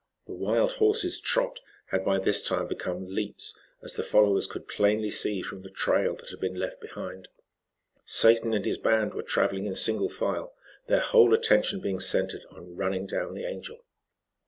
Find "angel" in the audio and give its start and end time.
13.45-13.85